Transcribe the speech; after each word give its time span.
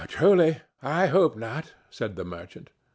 "Truly, 0.07 0.61
I 0.81 1.05
hope 1.05 1.35
not," 1.37 1.73
said 1.91 2.15
the 2.15 2.25
merchant. 2.25 2.71